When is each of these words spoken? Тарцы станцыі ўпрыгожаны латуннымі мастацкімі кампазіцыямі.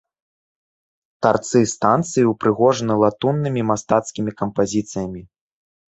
Тарцы 1.25 1.61
станцыі 1.73 2.25
ўпрыгожаны 2.31 2.93
латуннымі 3.03 3.61
мастацкімі 3.71 4.31
кампазіцыямі. 4.41 5.21